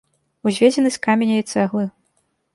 [0.51, 1.85] Узведзены з каменя і цэглы.